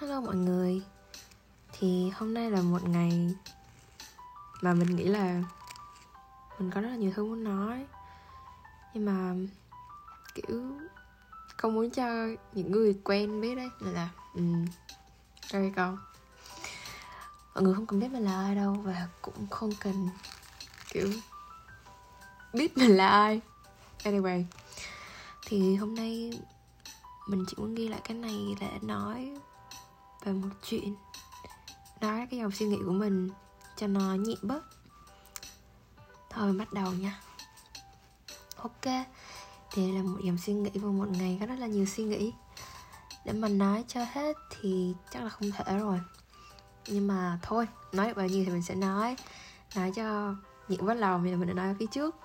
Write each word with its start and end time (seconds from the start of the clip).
Hello 0.00 0.20
mọi 0.20 0.36
người. 0.36 0.82
Thì 1.72 2.10
hôm 2.10 2.34
nay 2.34 2.50
là 2.50 2.62
một 2.62 2.88
ngày 2.88 3.34
Mà 4.60 4.74
mình 4.74 4.96
nghĩ 4.96 5.04
là 5.04 5.42
Mình 6.58 6.70
có 6.70 6.80
rất 6.80 6.88
là 6.88 6.96
nhiều 6.96 7.12
thứ 7.16 7.24
muốn 7.24 7.44
nói. 7.44 7.86
Nhưng 8.94 9.04
mà 9.04 9.34
Kiểu 10.34 10.62
Không 11.56 11.74
muốn 11.74 11.90
cho 11.90 12.26
những 12.52 12.72
người 12.72 13.00
quen 13.04 13.40
biết 13.40 13.54
đấy 13.54 13.70
Nên 13.80 13.94
là 13.94 14.08
um, 14.34 14.66
Sorry 15.42 15.70
con 15.76 15.98
Mọi 17.54 17.64
người 17.64 17.74
không 17.74 17.86
cần 17.86 18.00
biết 18.00 18.08
mình 18.12 18.24
là 18.24 18.40
ai 18.40 18.54
đâu 18.54 18.72
Và 18.72 19.08
cũng 19.22 19.46
không 19.50 19.70
cần 19.80 20.08
Kiểu 20.90 21.12
Biết 22.52 22.78
mình 22.78 22.96
là 22.96 23.08
ai. 23.08 23.40
Anyway 24.02 24.44
Thì 25.46 25.76
hôm 25.76 25.94
nay 25.94 26.40
Mình 27.28 27.44
chỉ 27.48 27.54
muốn 27.56 27.74
ghi 27.74 27.88
lại 27.88 28.00
cái 28.04 28.16
này 28.16 28.56
để 28.60 28.78
nói 28.82 29.34
về 30.24 30.32
một 30.32 30.48
chuyện. 30.68 30.94
Nói 32.00 32.26
cái 32.30 32.40
dòng 32.40 32.50
suy 32.50 32.66
nghĩ 32.66 32.78
của 32.86 32.92
mình 32.92 33.30
cho 33.76 33.86
nó 33.86 34.14
nhẹ 34.14 34.34
bớt. 34.42 34.64
Thôi 36.30 36.52
bắt 36.52 36.72
đầu 36.72 36.92
nha. 36.92 37.20
Ok, 38.56 39.06
thì 39.72 39.92
là 39.92 40.02
một 40.02 40.18
dòng 40.22 40.38
suy 40.38 40.52
nghĩ 40.52 40.70
vào 40.74 40.92
một 40.92 41.08
ngày 41.08 41.36
có 41.40 41.46
rất 41.46 41.58
là 41.58 41.66
nhiều 41.66 41.86
suy 41.86 42.04
nghĩ. 42.04 42.32
Để 43.24 43.32
mà 43.32 43.48
nói 43.48 43.84
cho 43.88 44.04
hết 44.12 44.36
thì 44.60 44.94
chắc 45.10 45.22
là 45.22 45.28
không 45.28 45.50
thể 45.50 45.78
rồi. 45.78 46.00
Nhưng 46.86 47.06
mà 47.06 47.38
thôi, 47.42 47.68
nói 47.92 48.06
được 48.06 48.16
bao 48.16 48.26
nhiêu 48.26 48.44
thì 48.44 48.52
mình 48.52 48.62
sẽ 48.62 48.74
nói. 48.74 49.16
Nói 49.76 49.92
cho 49.96 50.34
những 50.68 50.86
bớt 50.86 50.94
lòng 50.94 51.22
vì 51.22 51.30
là 51.30 51.36
mình 51.36 51.48
đã 51.48 51.54
nói 51.54 51.68
ở 51.68 51.74
phía 51.78 51.86
trước. 51.86 52.16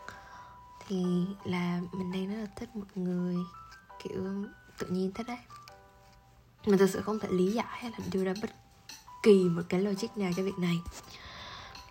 Thì 0.87 1.25
là 1.43 1.81
mình 1.91 2.11
đang 2.11 2.29
rất 2.29 2.41
là 2.41 2.47
thích 2.55 2.75
một 2.75 2.85
người 2.95 3.37
kiểu 4.03 4.45
tự 4.77 4.87
nhiên 4.87 5.11
thích 5.11 5.27
đấy 5.27 5.37
mình 6.65 6.79
thực 6.79 6.89
sự 6.89 7.01
không 7.01 7.19
thể 7.19 7.29
lý 7.31 7.51
giải 7.51 7.65
hay 7.69 7.91
là 7.91 7.97
đưa 8.11 8.23
ra 8.23 8.33
bất 8.41 8.49
kỳ 9.23 9.43
một 9.43 9.61
cái 9.69 9.81
logic 9.81 10.17
nào 10.17 10.31
cho 10.35 10.43
việc 10.43 10.57
này. 10.57 10.79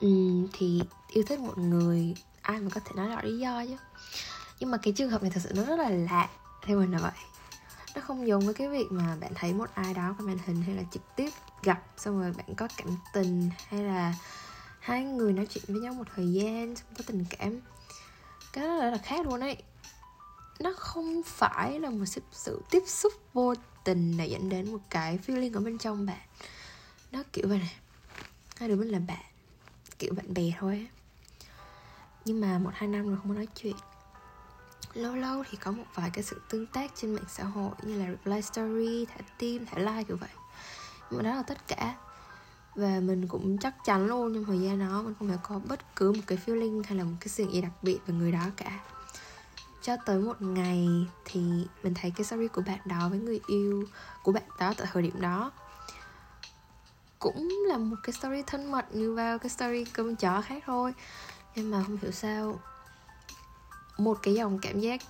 Uhm, 0.06 0.48
thì 0.52 0.82
yêu 1.08 1.24
thích 1.26 1.40
một 1.40 1.58
người 1.58 2.14
ai 2.42 2.60
mà 2.60 2.70
có 2.74 2.80
thể 2.84 2.92
nói 2.94 3.08
rõ 3.08 3.22
lý 3.22 3.38
do 3.38 3.64
chứ. 3.66 3.76
Nhưng 4.60 4.70
mà 4.70 4.78
cái 4.78 4.92
trường 4.92 5.10
hợp 5.10 5.22
này 5.22 5.30
thật 5.34 5.40
sự 5.44 5.52
nó 5.54 5.64
rất 5.64 5.78
là 5.78 5.88
lạ 5.88 6.28
theo 6.62 6.78
mình 6.78 6.92
là 6.92 6.98
vậy. 6.98 7.12
Nó 7.94 8.00
không 8.00 8.26
giống 8.26 8.44
với 8.44 8.54
cái 8.54 8.68
việc 8.68 8.86
mà 8.90 9.16
bạn 9.20 9.32
thấy 9.34 9.54
một 9.54 9.70
ai 9.74 9.94
đó 9.94 10.14
qua 10.18 10.26
màn 10.26 10.38
hình 10.46 10.62
hay 10.62 10.74
là 10.74 10.82
trực 10.92 11.02
tiếp 11.16 11.30
gặp 11.62 11.82
xong 11.96 12.20
rồi 12.20 12.32
bạn 12.32 12.54
có 12.56 12.68
cảm 12.76 12.88
tình 13.12 13.50
hay 13.68 13.82
là 13.82 14.14
hai 14.80 15.04
người 15.04 15.32
nói 15.32 15.46
chuyện 15.46 15.64
với 15.68 15.80
nhau 15.80 15.94
một 15.94 16.04
thời 16.14 16.32
gian 16.32 16.76
xong 16.76 16.94
có 16.98 17.04
tình 17.06 17.24
cảm. 17.38 17.60
Cái 18.52 18.66
đó 18.66 18.74
là 18.74 18.98
khác 18.98 19.26
luôn 19.26 19.40
ấy. 19.40 19.56
Nó 20.60 20.72
không 20.76 21.22
phải 21.26 21.80
là 21.80 21.90
một 21.90 22.04
sự, 22.06 22.20
sự 22.32 22.62
tiếp 22.70 22.82
xúc 22.86 23.12
vô 23.32 23.54
tình 23.84 24.16
đã 24.16 24.24
dẫn 24.24 24.48
đến 24.48 24.72
một 24.72 24.80
cái 24.90 25.18
feeling 25.26 25.54
ở 25.54 25.60
bên 25.60 25.78
trong 25.78 26.06
bạn. 26.06 26.20
Nó 27.12 27.22
kiểu 27.32 27.48
vậy 27.48 27.58
này. 27.58 27.74
Hai 28.56 28.68
đứa 28.68 28.76
mình 28.76 28.88
là 28.88 28.98
bạn, 28.98 29.24
kiểu 29.98 30.14
bạn 30.14 30.34
bè 30.34 30.52
thôi 30.58 30.88
nhưng 32.24 32.40
mà 32.40 32.58
một, 32.58 32.70
hai 32.74 32.88
năm 32.88 33.08
rồi 33.08 33.16
không 33.16 33.28
có 33.28 33.34
nói 33.34 33.48
chuyện. 33.62 33.76
Lâu 34.94 35.16
lâu 35.16 35.44
thì 35.50 35.58
có 35.58 35.70
một 35.70 35.84
vài 35.94 36.10
cái 36.12 36.24
sự 36.24 36.40
tương 36.48 36.66
tác 36.66 36.90
trên 36.94 37.14
mạng 37.14 37.24
xã 37.28 37.44
hội 37.44 37.70
như 37.82 37.98
là 37.98 38.06
reply 38.06 38.42
story, 38.42 39.06
thả 39.06 39.20
tim, 39.38 39.66
thả 39.66 39.78
like 39.78 40.04
kiểu 40.04 40.16
vậy. 40.16 40.30
Nhưng 41.10 41.22
mà 41.22 41.30
đó 41.30 41.36
là 41.36 41.42
tất 41.42 41.68
cả. 41.68 41.96
Và 42.74 43.00
mình 43.00 43.28
cũng 43.28 43.58
chắc 43.58 43.74
chắn 43.84 44.06
luôn 44.06 44.34
trong 44.34 44.44
thời 44.44 44.60
gian 44.60 44.78
đó 44.78 45.02
mình 45.02 45.14
không 45.18 45.28
hề 45.28 45.36
có 45.42 45.60
bất 45.68 45.96
cứ 45.96 46.12
một 46.12 46.22
cái 46.26 46.38
feeling 46.46 46.82
hay 46.84 46.98
là 46.98 47.04
một 47.04 47.16
cái 47.20 47.28
suy 47.28 47.44
nghĩ 47.44 47.60
đặc 47.60 47.72
biệt 47.82 47.98
về 48.06 48.14
người 48.14 48.32
đó 48.32 48.46
cả 48.56 48.80
cho 49.82 49.96
tới 50.06 50.18
một 50.18 50.42
ngày 50.42 50.88
thì 51.24 51.40
mình 51.82 51.94
thấy 51.94 52.10
cái 52.16 52.24
story 52.24 52.48
của 52.48 52.62
bạn 52.66 52.78
đó 52.84 53.08
với 53.08 53.18
người 53.18 53.40
yêu 53.46 53.84
của 54.22 54.32
bạn 54.32 54.42
đó 54.58 54.74
tại 54.76 54.86
thời 54.92 55.02
điểm 55.02 55.20
đó 55.20 55.50
cũng 57.22 57.48
là 57.68 57.78
một 57.78 57.96
cái 58.02 58.12
story 58.12 58.42
thân 58.46 58.70
mật 58.70 58.94
như 58.94 59.14
vào 59.14 59.38
cái 59.38 59.50
story 59.50 59.84
cơm 59.84 60.16
chó 60.16 60.42
khác 60.42 60.62
thôi. 60.66 60.94
Nhưng 61.56 61.70
mà 61.70 61.82
không 61.86 61.98
hiểu 62.02 62.10
sao 62.10 62.60
một 63.98 64.18
cái 64.22 64.34
dòng 64.34 64.58
cảm 64.58 64.80
giác 64.80 65.00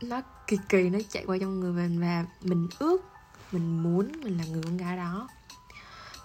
nó 0.00 0.20
kỳ 0.46 0.58
kỳ 0.68 0.90
nó 0.90 0.98
chạy 1.08 1.24
qua 1.26 1.36
trong 1.40 1.60
người 1.60 1.72
mình 1.72 2.00
và 2.00 2.24
mình 2.42 2.68
ước, 2.78 3.02
mình 3.52 3.82
muốn 3.82 4.12
mình 4.22 4.38
là 4.38 4.44
người 4.44 4.62
con 4.62 4.76
gái 4.76 4.96
đó. 4.96 5.28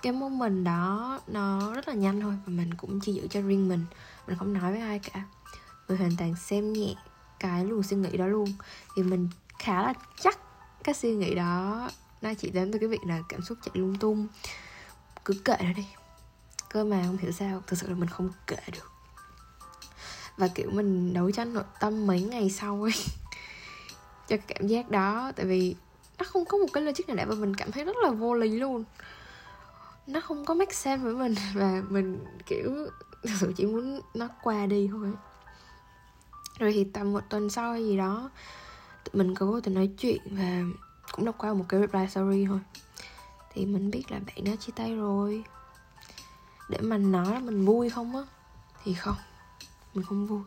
Cái 0.02 0.14
mình 0.14 0.64
đó 0.64 1.20
nó 1.28 1.74
rất 1.74 1.88
là 1.88 1.94
nhanh 1.94 2.22
thôi 2.22 2.38
và 2.46 2.52
mình 2.52 2.74
cũng 2.74 3.00
chỉ 3.00 3.14
giữ 3.14 3.28
cho 3.28 3.42
riêng 3.42 3.70
mình. 3.70 3.86
Mình 4.28 4.38
không 4.38 4.54
nói 4.54 4.72
với 4.72 4.82
ai 4.82 5.00
cả. 5.00 5.24
Mình 5.88 5.98
hoàn 5.98 6.18
toàn 6.18 6.36
xem 6.36 6.74
nhẹ 6.74 6.96
cái 7.40 7.66
luồng 7.66 7.84
suy 7.84 7.98
nghĩ 7.98 8.18
đó 8.18 8.28
luôn. 8.28 8.54
Thì 8.96 9.04
mình 9.04 9.30
khá 9.60 9.84
là 9.84 9.94
chắc 10.20 10.40
cái 10.84 10.96
suy 10.96 11.16
nghĩ 11.16 11.36
đó 11.36 11.90
nó 12.22 12.34
chỉ 12.34 12.50
đến 12.50 12.72
từ 12.72 12.80
cái 12.80 12.90
việc 12.90 13.02
là 13.08 13.22
cảm 13.30 13.42
xúc 13.42 13.58
chạy 13.66 13.72
lung 13.74 13.96
tung. 13.96 14.28
Cứ 15.26 15.34
kệ 15.34 15.56
nó 15.60 15.74
đi. 15.76 15.88
Cơ 16.70 16.84
mà 16.84 17.04
không 17.06 17.18
hiểu 17.18 17.32
sao, 17.32 17.64
thực 17.68 17.80
sự 17.80 17.90
là 17.90 17.96
mình 17.96 18.10
không 18.10 18.30
kệ 18.48 18.58
được. 18.74 18.92
Và, 20.38 20.48
kiểu, 20.48 20.70
mình 20.72 21.14
đấu 21.14 21.32
tranh 21.32 21.54
nội 21.54 21.64
tâm 21.80 22.08
mấy 22.08 22.22
ngày 22.22 22.50
sau 22.50 22.84
ấy 22.84 22.92
cho 24.28 24.38
cái 24.38 24.46
cảm 24.48 24.68
giác 24.68 24.90
đó. 24.90 25.32
Tại 25.36 25.46
vì 25.46 25.76
nó 26.18 26.26
không 26.26 26.46
có 26.46 26.58
một 26.58 26.68
cái 26.74 26.84
logic 26.84 27.08
nào 27.08 27.16
để 27.16 27.26
mà 27.26 27.36
mình 27.36 27.56
cảm 27.56 27.72
thấy 27.72 27.84
rất 27.84 27.96
là 28.04 28.10
vô 28.10 28.34
lý 28.34 28.50
luôn. 28.50 28.84
Nó 30.08 30.22
không 30.22 30.46
có 30.46 30.54
make 30.54 30.74
sense 30.74 31.04
với 31.04 31.14
mình. 31.14 31.36
Và 31.54 31.82
mình, 31.90 32.26
kiểu, 32.46 32.72
thực 33.24 33.34
sự 33.40 33.54
chỉ 33.58 33.66
muốn 33.66 34.02
nó 34.14 34.28
qua 34.44 34.66
đi 34.66 34.90
thôi 34.92 35.12
rồi 36.60 36.74
thì 36.74 36.84
tầm 36.84 37.14
một 37.14 37.24
tuần 37.30 37.50
sau 37.50 37.72
hay 37.72 37.84
gì 37.84 37.98
đó, 37.98 38.30
tụi 39.04 39.24
mình 39.24 39.36
có 39.36 39.46
vô 39.46 39.62
tình 39.62 39.74
nói 39.74 39.90
chuyện 39.98 40.22
và 40.26 40.62
cũng 41.12 41.26
đọc 41.26 41.36
qua 41.38 41.54
một 41.54 41.66
cái 41.70 41.80
reply 41.80 42.08
story 42.10 42.46
thôi. 42.46 42.60
Thì 43.54 43.66
mình 43.66 43.92
biết 43.92 44.04
là 44.12 44.20
bạn 44.20 44.44
đã 44.44 44.56
chia 44.56 44.74
tay 44.76 44.96
rồi. 44.96 45.44
Để 46.70 46.78
mà 46.82 46.98
nói 46.98 47.34
là 47.34 47.40
mình 47.40 47.66
vui 47.66 47.90
không 47.90 48.16
á, 48.16 48.24
thì 48.84 48.94
không, 48.94 49.18
mình 49.94 50.06
không 50.06 50.28
vui. 50.28 50.42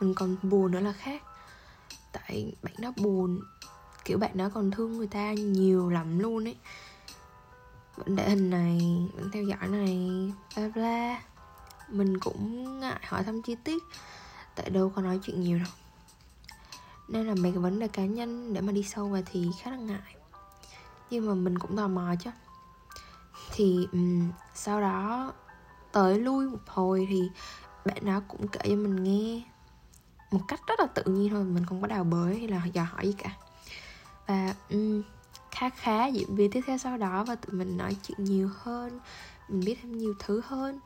Mình 0.00 0.14
còn 0.14 0.36
buồn 0.42 0.70
nữa 0.70 0.80
là 0.80 0.92
khác. 0.92 1.22
Tại 2.12 2.52
bạn 2.62 2.74
đó 2.78 2.92
buồn, 2.96 3.40
kiểu 4.04 4.18
bạn 4.18 4.36
đó 4.36 4.48
còn 4.54 4.70
thương 4.70 4.98
người 4.98 5.06
ta 5.06 5.32
nhiều 5.32 5.90
lắm 5.90 6.18
luôn 6.18 6.48
ấy. 6.48 6.56
Vẫn 7.96 8.16
để 8.16 8.30
hình 8.30 8.50
này, 8.50 8.80
vẫn 9.14 9.30
theo 9.32 9.42
dõi 9.42 9.68
này, 9.68 10.32
bla 10.56 10.68
bla. 10.74 11.22
Mình 11.88 12.20
cũng 12.20 12.80
ngại 12.80 13.00
hỏi 13.06 13.24
thăm 13.24 13.42
chi 13.42 13.56
tiết 13.64 13.82
tại 14.54 14.70
đâu 14.70 14.92
có 14.96 15.02
nói 15.02 15.20
chuyện 15.22 15.40
nhiều 15.40 15.58
đâu. 15.58 15.68
Nên 17.08 17.26
là 17.26 17.34
mấy 17.34 17.52
cái 17.52 17.58
vấn 17.58 17.78
đề 17.78 17.88
cá 17.88 18.04
nhân 18.04 18.54
để 18.54 18.60
mà 18.60 18.72
đi 18.72 18.82
sâu 18.82 19.08
vào 19.08 19.22
thì 19.26 19.48
khá 19.62 19.70
là 19.70 19.76
ngại. 19.76 20.16
Nhưng 21.10 21.26
mà 21.26 21.34
mình 21.34 21.58
cũng 21.58 21.76
tò 21.76 21.88
mò 21.88 22.14
chứ. 22.24 22.30
Thì 23.52 23.88
um, 23.92 24.30
sau 24.54 24.80
đó 24.80 25.32
tới 25.92 26.18
lui 26.18 26.48
một 26.48 26.58
hồi 26.66 27.06
thì 27.10 27.22
bạn 27.84 28.04
đó 28.04 28.20
cũng 28.28 28.48
kể 28.48 28.60
cho 28.64 28.76
mình 28.76 29.04
nghe 29.04 29.42
một 30.30 30.40
cách 30.48 30.60
rất 30.66 30.80
là 30.80 30.86
tự 30.86 31.02
nhiên 31.06 31.30
thôi 31.30 31.44
mình 31.44 31.66
không 31.66 31.80
có 31.80 31.86
đào 31.86 32.04
bới 32.04 32.38
hay 32.38 32.48
là 32.48 32.64
dò 32.64 32.82
hỏi 32.82 33.06
gì 33.06 33.14
cả. 33.18 33.30
Và 34.26 34.54
um, 34.70 35.02
khá 35.50 35.70
khá 35.70 36.06
diễn 36.06 36.36
biến 36.36 36.50
tiếp 36.50 36.60
theo 36.66 36.78
sau 36.78 36.98
đó 36.98 37.24
và 37.24 37.34
tụi 37.34 37.54
mình 37.58 37.76
nói 37.76 37.96
chuyện 38.02 38.24
nhiều 38.24 38.50
hơn 38.62 39.00
mình 39.48 39.60
biết 39.64 39.78
thêm 39.82 39.98
nhiều 39.98 40.14
thứ 40.18 40.42
hơn 40.44 40.80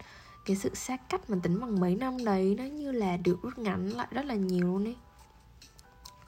cái 0.47 0.57
sự 0.57 0.75
xa 0.75 0.97
cách 0.97 1.31
mà 1.31 1.39
tính 1.43 1.61
bằng 1.61 1.81
mấy 1.81 1.97
năm 1.97 2.25
đấy 2.25 2.55
nó 2.59 2.65
như 2.65 2.93
là 2.93 3.17
được 3.17 3.37
rút 3.43 3.59
ngắn 3.59 3.89
lại 3.89 4.07
rất 4.11 4.25
là 4.25 4.35
nhiều 4.35 4.67
luôn 4.67 4.85
ấy. 4.85 4.97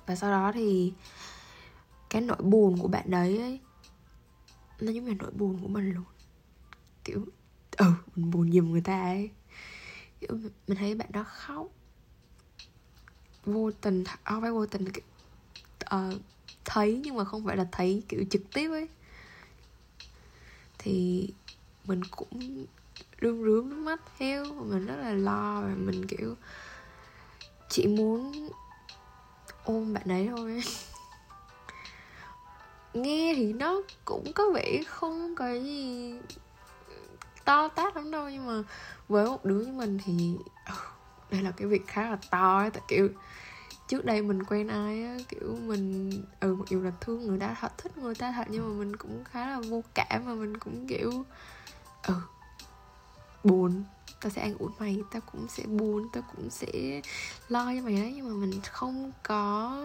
Và 0.07 0.17
sau 0.17 0.31
đó 0.31 0.53
thì 0.55 0.93
cái 2.11 2.23
nỗi 2.23 2.43
buồn 2.43 2.79
của 2.79 2.89
bạn 2.89 3.11
đấy 3.11 3.39
ấy 3.39 3.61
nó 4.81 4.93
giống 4.93 5.05
như 5.05 5.15
nỗi 5.15 5.31
buồn 5.31 5.59
của 5.63 5.69
mình 5.69 5.93
luôn. 5.93 6.05
Kiểu 7.05 7.27
ừ 7.77 7.93
mình 8.17 8.31
buồn 8.31 8.53
giùm 8.53 8.73
người 8.73 8.81
ta 8.81 9.03
ấy. 9.03 9.31
Kiểu 10.21 10.39
mình 10.67 10.79
thấy 10.79 10.95
bạn 10.95 11.13
đó 11.13 11.25
khóc. 11.29 11.67
Vô 13.45 13.71
tình 13.71 14.05
à, 14.05 14.17
không 14.25 14.43
phải 14.43 14.53
vô 14.53 14.67
tình 14.67 14.93
kiểu, 14.93 15.05
uh, 15.97 16.21
thấy 16.65 17.01
nhưng 17.05 17.17
mà 17.17 17.25
không 17.25 17.45
phải 17.45 17.57
là 17.57 17.69
thấy 17.73 18.03
kiểu 18.09 18.25
trực 18.31 18.43
tiếp 18.53 18.71
ấy. 18.71 18.89
Thì 20.79 21.29
mình 21.85 22.01
cũng 22.11 22.67
rướm 23.21 23.45
rướm 23.45 23.71
nước 23.71 23.77
mắt 23.77 24.01
theo. 24.19 24.45
Mình 24.45 24.87
rất 24.87 24.97
là 24.97 25.13
lo 25.13 25.61
và 25.63 25.75
mình, 25.77 26.07
kiểu, 26.07 26.35
chỉ 27.69 27.87
muốn 27.87 28.49
ôm 29.65 29.95
bạn 29.95 30.09
ấy 30.09 30.29
thôi. 30.37 30.63
Nghe 32.95 33.35
thì 33.37 33.53
nó 33.53 33.83
cũng 34.05 34.33
có 34.35 34.51
vẻ 34.55 34.83
không 34.87 35.35
có 35.35 35.53
gì 35.53 36.15
to 37.45 37.69
tát 37.69 37.97
lắm 37.97 38.11
đâu, 38.11 38.31
nhưng 38.31 38.47
mà 38.47 38.63
với 39.09 39.27
một 39.27 39.45
đứa 39.45 39.61
như 39.61 39.73
mình 39.73 39.99
thì 40.05 40.39
ờ, 40.65 40.75
đây 41.31 41.43
là 41.43 41.51
cái 41.51 41.69
việc 41.69 41.87
khá 41.87 42.11
là 42.11 42.19
to 42.31 42.59
ấy, 42.59 42.71
tại 42.71 42.83
kiểu 42.89 43.09
trước 43.89 44.05
đây 44.05 44.23
mình 44.23 44.43
quen 44.43 44.69
ai 44.69 45.05
á, 45.05 45.17
kiểu 45.29 45.57
mình 45.67 46.11
ừ 46.41 46.55
mặc 46.55 46.69
dù 46.69 46.83
là 46.83 46.93
thương 47.01 47.27
người 47.27 47.39
ta 47.39 47.57
thật 47.61 47.79
thích 47.79 47.99
người 47.99 48.15
ta 48.15 48.33
thật, 48.33 48.45
nhưng 48.51 48.69
mà 48.69 48.85
mình 48.85 48.97
cũng 48.97 49.25
khá 49.25 49.47
là 49.47 49.61
vô 49.61 49.85
cảm 49.95 50.27
và 50.27 50.35
mình 50.35 50.57
cũng, 50.57 50.87
kiểu 50.87 51.25
ừ 52.03 52.15
buồn. 53.45 53.85
Tao 54.21 54.31
sẽ 54.31 54.43
ăn 54.43 54.59
ủi 54.59 54.71
mày 54.79 55.03
tao 55.11 55.23
cũng 55.33 55.49
sẽ 55.49 55.67
buồn 55.67 56.09
tao 56.13 56.23
cũng 56.37 56.51
sẽ 56.51 57.03
lo 57.49 57.65
cho 57.65 57.83
mày 57.83 57.95
đấy. 57.95 58.13
Nhưng 58.17 58.29
mà 58.29 58.47
mình 58.47 58.61
không 58.73 59.13
có 59.23 59.83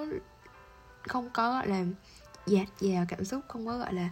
không 1.07 1.29
có 1.33 1.51
gọi 1.51 1.67
là 1.67 1.85
dạt 2.47 2.67
dào 2.79 3.05
cảm 3.07 3.25
xúc 3.25 3.41
không 3.47 3.65
có 3.65 3.77
gọi 3.77 3.93
là 3.93 4.09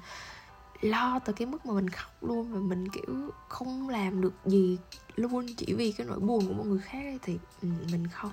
lo 0.82 1.20
tới 1.20 1.34
cái 1.34 1.46
mức 1.46 1.66
mà 1.66 1.74
mình 1.74 1.90
khóc 1.90 2.24
luôn. 2.24 2.54
Và 2.54 2.60
mình 2.60 2.90
kiểu 2.90 3.32
không 3.50 3.90
làm 3.90 4.22
được 4.22 4.34
gì 4.46 4.78
luôn. 5.16 5.46
Chỉ 5.58 5.74
vì 5.74 5.92
cái 5.92 6.08
nỗi 6.08 6.20
buồn 6.20 6.48
của 6.48 6.54
một 6.54 6.66
người 6.66 6.80
khác 6.80 7.00
ấy, 7.00 7.20
thì 7.22 7.40
ừ, 7.62 7.68
mình 7.92 8.08
không 8.08 8.32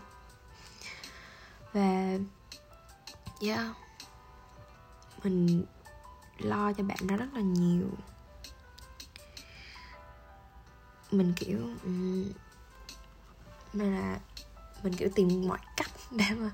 và 1.73 2.19
yeah. 3.43 3.67
Mình 5.25 5.65
lo 6.39 6.73
cho 6.73 6.85
bạn 6.85 6.99
đó 7.07 7.17
rất 7.17 7.35
là 7.35 7.41
nhiều 7.41 7.91
mình 11.11 11.33
kiểu 11.37 11.59
um, 11.85 12.25
là 13.73 14.21
mình 14.83 14.93
kiểu 14.93 15.09
tìm 15.15 15.49
mọi 15.49 15.59
cách 15.77 15.91
để 16.11 16.25
mà 16.39 16.51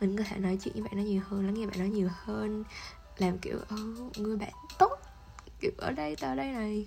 mình 0.00 0.16
có 0.16 0.24
thể 0.24 0.38
nói 0.38 0.58
chuyện 0.62 0.74
với 0.74 0.82
bạn 0.82 0.96
nó 0.96 1.02
nhiều 1.02 1.22
hơn 1.28 1.46
lắng 1.46 1.54
nghe 1.54 1.66
bạn 1.66 1.78
nó 1.78 1.84
nhiều 1.84 2.08
hơn 2.24 2.64
làm 3.18 3.38
kiểu 3.38 3.58
ừ, 3.68 4.10
người 4.16 4.36
bạn 4.36 4.52
tốt 4.78 4.98
kiểu 5.60 5.70
ở 5.76 5.92
đây 5.92 6.16
tao 6.16 6.36
đây 6.36 6.52
này. 6.52 6.86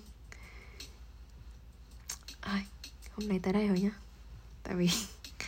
À, 2.40 2.62
hôm 3.12 3.28
nay 3.28 3.40
tới 3.42 3.52
đây 3.52 3.68
rồi 3.68 3.80
nhá. 3.80 3.90
Tại 4.62 4.74
vì 4.74 4.88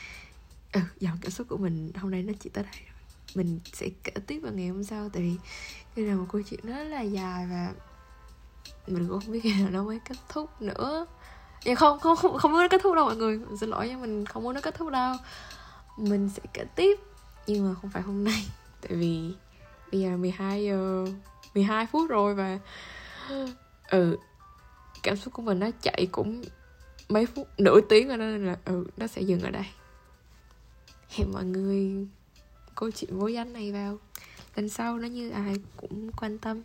ừ, 0.73 0.81
dòng 1.01 1.19
cảm 1.21 1.31
xúc 1.31 1.47
của 1.49 1.57
mình 1.57 1.93
hôm 1.95 2.11
nay 2.11 2.23
nó 2.23 2.33
chỉ 2.41 2.51
tới 2.51 2.65
đây 2.65 2.75
rồi 2.75 2.97
mình 3.35 3.61
sẽ 3.73 3.89
kể 4.05 4.13
tiếp 4.27 4.39
vào 4.39 4.53
ngày 4.53 4.69
hôm 4.69 4.85
sau 4.85 5.09
tại 5.09 5.23
vì 5.23 5.37
đây 5.97 6.07
là 6.07 6.15
một 6.15 6.27
câu 6.33 6.43
chuyện 6.43 6.61
rất 6.63 6.85
là 6.85 7.01
dài 7.01 7.47
và 7.47 7.73
mình 8.87 9.09
cũng 9.09 9.21
không 9.21 9.33
biết 9.33 9.41
khi 9.43 9.55
nào 9.61 9.71
nó 9.71 9.83
mới 9.83 10.01
kết 10.05 10.17
thúc 10.29 10.63
nữa 10.63 11.07
dạ 11.65 11.75
không 11.75 11.99
không 11.99 12.17
không, 12.17 12.39
không 12.39 12.53
muốn 12.53 12.61
nó 12.61 12.69
kết 12.69 12.81
thúc 12.83 12.95
đâu 12.95 13.05
mọi 13.05 13.17
người. 13.17 13.39
Mình 13.39 13.57
xin 13.57 13.71
lỗi 13.71 13.89
nhưng 13.89 14.01
mình 14.01 14.25
không 14.27 14.43
muốn 14.43 14.55
nó 14.55 14.61
kết 14.61 14.75
thúc 14.75 14.91
đâu. 14.91 15.17
Mình 15.97 16.29
sẽ 16.29 16.43
kể 16.53 16.65
tiếp 16.75 17.01
nhưng 17.47 17.69
mà 17.69 17.75
không 17.81 17.91
phải 17.91 18.03
hôm 18.03 18.25
nay. 18.25 18.47
Tại 18.81 18.93
vì 18.97 19.35
bây 19.93 20.01
giờ 20.01 20.17
12 20.17 20.65
giờ 20.65 21.07
12 21.55 21.87
phút 21.87 22.11
rồi 22.11 22.35
và 22.35 22.59
ừ 23.91 24.17
cảm 25.03 25.17
xúc 25.17 25.33
của 25.33 25.43
mình 25.43 25.59
nó 25.59 25.71
chạy 25.83 26.09
cũng 26.13 26.45
mấy 27.09 27.27
phút 27.27 27.49
nửa 27.59 27.81
tiếng 27.81 28.09
rồi 28.09 28.17
nên 28.17 28.47
là 28.47 28.57
ừ 28.65 28.85
nó 28.97 29.07
sẽ 29.07 29.23
dừng 29.23 29.41
ở 29.41 29.51
đây. 29.51 29.67
Hẹn 31.09 31.33
mọi 31.33 31.45
người 31.45 32.07
câu 32.75 32.91
chuyện 32.91 33.19
vô 33.19 33.27
danh 33.27 33.53
này 33.53 33.73
vào. 33.73 33.99
Lần 34.57 34.69
sau 34.69 34.99
nó 34.99 35.09
như 35.09 35.31
ai 35.31 35.55
cũng 35.77 36.11
quan 36.13 36.39
tâm. 36.39 36.63